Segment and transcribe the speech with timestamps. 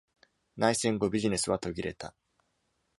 [0.57, 2.15] 内戦後、ビジネスは途切れた。